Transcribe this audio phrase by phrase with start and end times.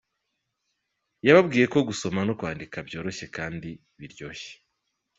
[1.27, 3.69] Yababwiye ko gusoma no kwandika byoroshye kandi
[3.99, 4.51] biryoshye.